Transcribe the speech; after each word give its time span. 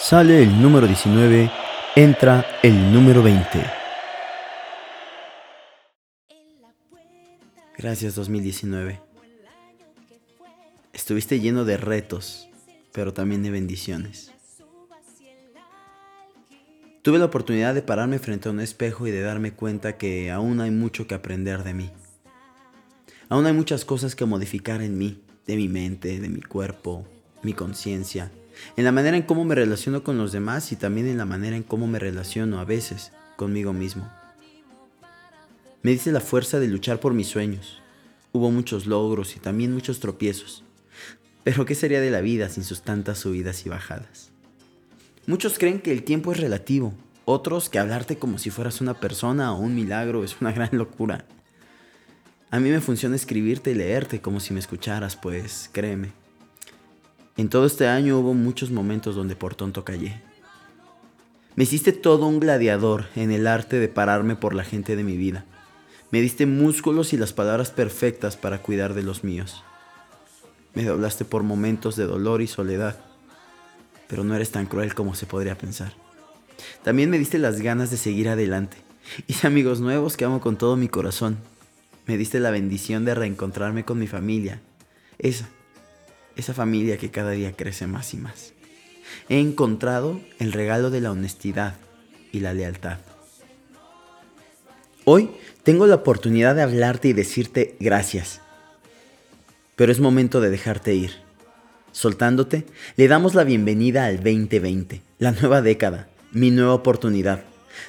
Sale 0.00 0.44
el 0.44 0.62
número 0.62 0.86
19, 0.86 1.50
entra 1.96 2.46
el 2.62 2.92
número 2.92 3.20
20. 3.20 3.64
Gracias 7.76 8.14
2019. 8.14 9.00
Estuviste 10.92 11.40
lleno 11.40 11.64
de 11.64 11.76
retos, 11.76 12.48
pero 12.92 13.12
también 13.12 13.42
de 13.42 13.50
bendiciones. 13.50 14.32
Tuve 17.02 17.18
la 17.18 17.24
oportunidad 17.24 17.74
de 17.74 17.82
pararme 17.82 18.20
frente 18.20 18.48
a 18.48 18.52
un 18.52 18.60
espejo 18.60 19.08
y 19.08 19.10
de 19.10 19.22
darme 19.22 19.52
cuenta 19.52 19.98
que 19.98 20.30
aún 20.30 20.60
hay 20.60 20.70
mucho 20.70 21.08
que 21.08 21.16
aprender 21.16 21.64
de 21.64 21.74
mí. 21.74 21.90
Aún 23.28 23.46
hay 23.46 23.52
muchas 23.52 23.84
cosas 23.84 24.14
que 24.14 24.24
modificar 24.24 24.80
en 24.80 24.96
mí, 24.96 25.22
de 25.44 25.56
mi 25.56 25.68
mente, 25.68 26.20
de 26.20 26.28
mi 26.28 26.40
cuerpo, 26.40 27.04
mi 27.42 27.52
conciencia, 27.52 28.30
en 28.76 28.84
la 28.84 28.92
manera 28.92 29.16
en 29.16 29.22
cómo 29.22 29.44
me 29.44 29.54
relaciono 29.54 30.02
con 30.02 30.18
los 30.18 30.32
demás 30.32 30.72
y 30.72 30.76
también 30.76 31.06
en 31.06 31.18
la 31.18 31.24
manera 31.24 31.56
en 31.56 31.62
cómo 31.62 31.86
me 31.86 31.98
relaciono 31.98 32.60
a 32.60 32.64
veces 32.64 33.12
conmigo 33.36 33.72
mismo. 33.72 34.10
Me 35.82 35.92
dice 35.92 36.12
la 36.12 36.20
fuerza 36.20 36.58
de 36.58 36.68
luchar 36.68 37.00
por 37.00 37.14
mis 37.14 37.28
sueños. 37.28 37.80
Hubo 38.32 38.50
muchos 38.50 38.86
logros 38.86 39.36
y 39.36 39.38
también 39.38 39.72
muchos 39.72 40.00
tropiezos. 40.00 40.64
Pero 41.44 41.64
¿qué 41.64 41.74
sería 41.74 42.00
de 42.00 42.10
la 42.10 42.20
vida 42.20 42.48
sin 42.48 42.64
sus 42.64 42.82
tantas 42.82 43.18
subidas 43.18 43.64
y 43.64 43.68
bajadas? 43.68 44.30
Muchos 45.26 45.58
creen 45.58 45.80
que 45.80 45.92
el 45.92 46.02
tiempo 46.02 46.32
es 46.32 46.40
relativo, 46.40 46.94
otros 47.24 47.68
que 47.68 47.78
hablarte 47.78 48.16
como 48.16 48.38
si 48.38 48.48
fueras 48.48 48.80
una 48.80 48.94
persona 48.94 49.52
o 49.52 49.58
un 49.58 49.74
milagro 49.74 50.24
es 50.24 50.40
una 50.40 50.52
gran 50.54 50.70
locura. 50.72 51.26
A 52.50 52.58
mí 52.58 52.70
me 52.70 52.80
funciona 52.80 53.16
escribirte 53.16 53.70
y 53.72 53.74
leerte 53.74 54.22
como 54.22 54.40
si 54.40 54.54
me 54.54 54.60
escucharas, 54.60 55.16
pues 55.16 55.68
créeme. 55.70 56.12
En 57.38 57.48
todo 57.48 57.66
este 57.66 57.86
año 57.86 58.18
hubo 58.18 58.34
muchos 58.34 58.72
momentos 58.72 59.14
donde 59.14 59.36
por 59.36 59.54
tonto 59.54 59.84
callé. 59.84 60.20
Me 61.54 61.62
hiciste 61.62 61.92
todo 61.92 62.26
un 62.26 62.40
gladiador 62.40 63.06
en 63.14 63.30
el 63.30 63.46
arte 63.46 63.78
de 63.78 63.86
pararme 63.86 64.34
por 64.34 64.54
la 64.54 64.64
gente 64.64 64.96
de 64.96 65.04
mi 65.04 65.16
vida. 65.16 65.44
Me 66.10 66.20
diste 66.20 66.46
músculos 66.46 67.12
y 67.12 67.16
las 67.16 67.32
palabras 67.32 67.70
perfectas 67.70 68.36
para 68.36 68.60
cuidar 68.60 68.92
de 68.92 69.04
los 69.04 69.22
míos. 69.22 69.62
Me 70.74 70.82
doblaste 70.82 71.24
por 71.24 71.44
momentos 71.44 71.94
de 71.94 72.06
dolor 72.06 72.42
y 72.42 72.48
soledad, 72.48 72.98
pero 74.08 74.24
no 74.24 74.34
eres 74.34 74.50
tan 74.50 74.66
cruel 74.66 74.96
como 74.96 75.14
se 75.14 75.26
podría 75.26 75.56
pensar. 75.56 75.92
También 76.82 77.08
me 77.08 77.20
diste 77.20 77.38
las 77.38 77.60
ganas 77.60 77.92
de 77.92 77.98
seguir 77.98 78.28
adelante. 78.28 78.78
Y 79.28 79.46
amigos 79.46 79.80
nuevos 79.80 80.16
que 80.16 80.24
amo 80.24 80.40
con 80.40 80.58
todo 80.58 80.74
mi 80.74 80.88
corazón. 80.88 81.38
Me 82.04 82.16
diste 82.16 82.40
la 82.40 82.50
bendición 82.50 83.04
de 83.04 83.14
reencontrarme 83.14 83.84
con 83.84 84.00
mi 84.00 84.08
familia. 84.08 84.60
Esa, 85.18 85.48
esa 86.38 86.54
familia 86.54 86.96
que 86.96 87.10
cada 87.10 87.32
día 87.32 87.52
crece 87.54 87.86
más 87.86 88.14
y 88.14 88.16
más. 88.16 88.54
He 89.28 89.38
encontrado 89.38 90.18
el 90.38 90.52
regalo 90.52 90.88
de 90.88 91.02
la 91.02 91.12
honestidad 91.12 91.74
y 92.32 92.40
la 92.40 92.54
lealtad. 92.54 92.98
Hoy 95.04 95.30
tengo 95.62 95.86
la 95.86 95.96
oportunidad 95.96 96.54
de 96.54 96.62
hablarte 96.62 97.08
y 97.08 97.12
decirte 97.12 97.76
gracias 97.80 98.40
pero 99.78 99.92
es 99.92 100.00
momento 100.00 100.40
de 100.40 100.50
dejarte 100.50 100.92
ir. 100.96 101.12
Soltándote, 101.92 102.66
le 102.96 103.06
damos 103.06 103.36
la 103.36 103.44
bienvenida 103.44 104.06
al 104.06 104.16
2020, 104.16 105.02
la 105.20 105.30
nueva 105.30 105.62
década, 105.62 106.08
mi 106.32 106.50
nueva 106.50 106.74
oportunidad. 106.74 107.44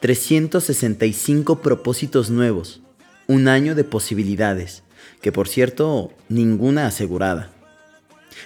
365 0.00 1.62
propósitos 1.62 2.28
nuevos, 2.28 2.82
un 3.28 3.48
año 3.48 3.74
de 3.74 3.84
posibilidades, 3.84 4.82
que 5.22 5.32
por 5.32 5.48
cierto, 5.48 6.12
ninguna 6.28 6.86
asegurada. 6.86 7.50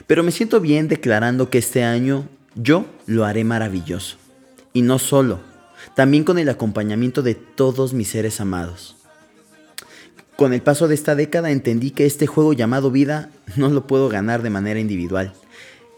Pero 0.07 0.23
me 0.23 0.33
siento 0.33 0.61
bien 0.61 0.89
declarando 0.89 1.51
que 1.51 1.59
este 1.59 1.85
año 1.85 2.29
yo 2.55 2.87
lo 3.07 3.25
haré 3.25 3.45
maravilloso. 3.45 4.17
Y 4.73 4.83
no 4.83 4.99
solo, 4.99 5.41
también 5.95 6.25
con 6.25 6.39
el 6.39 6.49
acompañamiento 6.49 7.23
de 7.23 7.35
todos 7.35 7.93
mis 7.93 8.09
seres 8.09 8.41
amados. 8.41 8.97
Con 10.37 10.53
el 10.53 10.63
paso 10.63 10.89
de 10.89 10.95
esta 10.95 11.15
década 11.15 11.51
entendí 11.51 11.93
que 11.93 12.07
este 12.07 12.27
juego 12.27 12.53
llamado 12.53 12.91
vida 12.91 13.31
no 13.57 13.69
lo 13.69 13.87
puedo 13.87 14.09
ganar 14.09 14.43
de 14.43 14.51
manera 14.51 14.81
individual. 14.81 15.33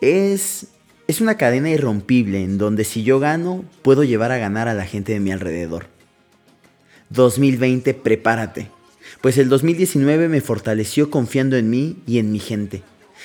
Es, 0.00 0.68
es 1.08 1.20
una 1.20 1.36
cadena 1.36 1.70
irrompible 1.70 2.42
en 2.42 2.58
donde 2.58 2.84
si 2.84 3.02
yo 3.02 3.18
gano, 3.18 3.64
puedo 3.82 4.04
llevar 4.04 4.32
a 4.32 4.38
ganar 4.38 4.68
a 4.68 4.74
la 4.74 4.84
gente 4.84 5.12
de 5.12 5.20
mi 5.20 5.32
alrededor. 5.32 5.86
2020, 7.10 7.94
prepárate, 7.94 8.68
pues 9.20 9.38
el 9.38 9.48
2019 9.48 10.28
me 10.28 10.40
fortaleció 10.40 11.10
confiando 11.10 11.56
en 11.56 11.70
mí 11.70 12.02
y 12.06 12.18
en 12.18 12.32
mi 12.32 12.40
gente. 12.40 12.82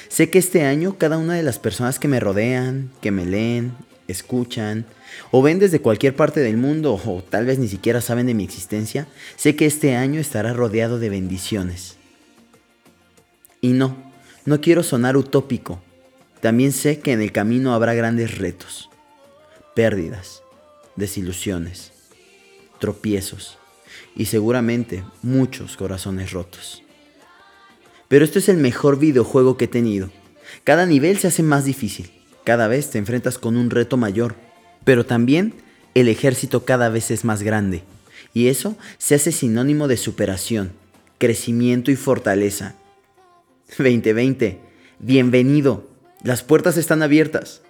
Sé 0.08 0.30
que 0.30 0.40
este 0.40 0.64
año 0.64 0.98
cada 0.98 1.18
una 1.18 1.36
de 1.36 1.44
las 1.44 1.60
personas 1.60 2.00
que 2.00 2.08
me 2.08 2.20
rodean, 2.20 2.92
que 3.02 3.12
me 3.12 3.26
leen, 3.26 3.74
escuchan 4.08 4.86
o 5.32 5.42
ven 5.42 5.60
desde 5.60 5.82
cualquier 5.82 6.16
parte 6.16 6.40
del 6.42 6.58
mundo 6.58 6.94
o 6.94 7.24
tal 7.24 7.46
vez 7.46 7.60
ni 7.60 7.68
siquiera 7.68 8.02
saben 8.02 8.28
de 8.28 8.34
mi 8.34 8.44
existencia, 8.44 9.08
sé 9.36 9.56
que 9.56 9.66
este 9.66 9.96
año 9.96 10.20
estará 10.20 10.54
rodeado 10.54 11.00
de 11.00 11.10
bendiciones. 11.10 11.98
Y 13.62 13.70
no, 13.70 14.12
no 14.46 14.62
quiero 14.62 14.84
sonar 14.84 15.18
utópico. 15.18 15.82
También 16.40 16.72
sé 16.72 17.00
que 17.00 17.12
en 17.12 17.22
el 17.22 17.32
camino 17.32 17.74
habrá 17.74 17.94
grandes 17.94 18.38
retos, 18.38 18.90
pérdidas, 19.76 20.42
desilusiones, 20.96 21.92
tropiezos 22.80 23.60
y 24.16 24.26
seguramente 24.26 25.04
muchos 25.22 25.78
corazones 25.78 26.32
rotos. 26.32 26.84
Pero 28.12 28.24
esto 28.24 28.38
es 28.38 28.48
el 28.48 28.58
mejor 28.58 29.00
videojuego 29.00 29.58
que 29.58 29.66
he 29.66 29.68
tenido. 29.68 30.12
Cada 30.64 30.86
nivel 30.86 31.18
se 31.18 31.30
hace 31.30 31.42
más 31.42 31.66
difícil 31.66 32.12
cada 32.44 32.68
vez 32.68 32.90
te 32.90 32.98
enfrentas 32.98 33.38
con 33.38 33.56
un 33.56 33.70
reto 33.70 33.98
mayor, 33.98 34.36
pero 34.84 35.06
también 35.06 35.54
el 35.94 36.08
ejército 36.08 36.66
cada 36.66 36.90
vez 36.90 37.12
es 37.12 37.24
más 37.24 37.44
grande. 37.44 37.84
Y 38.34 38.48
eso 38.48 38.78
se 38.98 39.16
hace 39.16 39.32
sinónimo 39.32 39.88
de 39.88 39.98
superación, 39.98 40.72
crecimiento 41.18 41.92
y 41.92 41.96
fortaleza. 41.96 42.76
2020, 43.78 44.60
bienvenido. 45.00 45.88
Las 46.24 46.44
puertas 46.44 46.78
están 46.78 47.04
abiertas. 47.04 47.62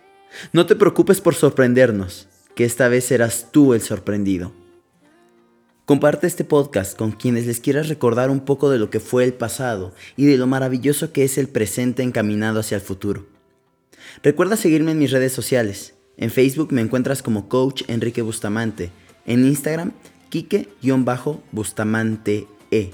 No 0.54 0.66
te 0.66 0.76
preocupes 0.76 1.20
por 1.20 1.36
sorprendernos, 1.36 2.28
que 2.56 2.64
esta 2.64 2.88
vez 2.88 3.06
serás 3.06 3.48
tú 3.52 3.74
el 3.74 3.82
sorprendido. 3.82 4.54
Comparte 5.86 6.28
este 6.28 6.44
podcast 6.44 6.96
con 6.96 7.12
quienes 7.12 7.48
les 7.48 7.60
quieras 7.60 7.90
recordar 7.90 8.30
un 8.30 8.42
poco 8.42 8.70
de 8.70 8.78
lo 8.78 8.92
que 8.92 9.00
fue 9.00 9.24
el 9.24 9.34
pasado 9.34 9.96
y 10.16 10.26
de 10.26 10.38
lo 10.38 10.46
maravilloso 10.46 11.12
que 11.12 11.24
es 11.24 11.40
el 11.40 11.48
presente 11.48 12.04
encaminado 12.04 12.60
hacia 12.60 12.76
el 12.76 12.82
futuro. 12.82 13.26
Recuerda 14.22 14.58
seguirme 14.58 14.92
en 14.92 15.00
mis 15.00 15.10
redes 15.10 15.34
sociales. 15.34 15.96
En 16.18 16.30
Facebook 16.30 16.72
me 16.72 16.82
encuentras 16.82 17.24
como 17.24 17.50
Coach 17.50 17.82
Enrique 17.88 18.22
Bustamante. 18.22 18.92
En 19.26 19.44
Instagram, 19.44 19.94
Kike-Bustamante 20.30 22.46
E. 22.70 22.92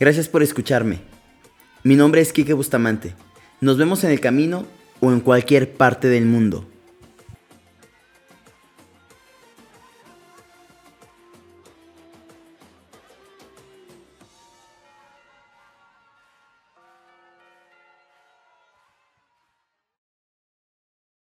Gracias 0.00 0.28
por 0.28 0.42
escucharme. 0.42 0.98
Mi 1.84 1.94
nombre 1.94 2.20
es 2.20 2.32
Kike 2.32 2.54
Bustamante. 2.54 3.14
Nos 3.60 3.78
vemos 3.78 4.02
en 4.02 4.10
el 4.10 4.18
camino 4.20 4.66
o 5.00 5.12
en 5.12 5.20
cualquier 5.20 5.72
parte 5.72 6.08
del 6.08 6.26
mundo. 6.26 6.66